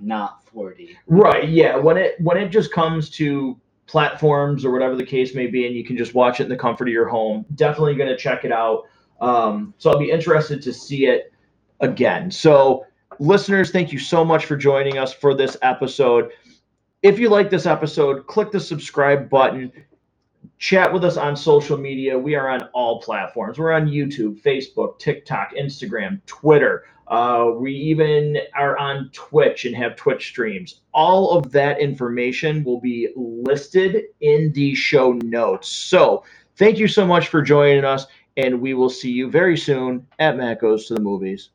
[0.00, 0.96] not 40.
[1.06, 1.48] Right.
[1.48, 1.76] Yeah.
[1.76, 5.74] When it when it just comes to platforms or whatever the case may be, and
[5.74, 8.44] you can just watch it in the comfort of your home, definitely going to check
[8.44, 8.84] it out.
[9.20, 11.32] Um, so I'll be interested to see it
[11.80, 12.30] again.
[12.30, 12.86] So
[13.18, 16.32] listeners, thank you so much for joining us for this episode.
[17.02, 19.72] If you like this episode, click the subscribe button.
[20.58, 22.18] Chat with us on social media.
[22.18, 23.58] We are on all platforms.
[23.58, 26.84] We're on YouTube, Facebook, TikTok, Instagram, Twitter.
[27.08, 30.80] Uh, we even are on Twitch and have Twitch streams.
[30.94, 35.68] All of that information will be listed in the show notes.
[35.68, 36.24] So,
[36.56, 38.06] thank you so much for joining us,
[38.36, 41.50] and we will see you very soon at Matt Goes to the Movies.